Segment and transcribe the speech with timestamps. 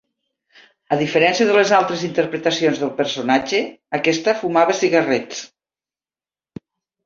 [0.95, 3.61] A diferència de les altres interpretacions del personatge,
[4.01, 5.47] aquesta fumava cigarrets.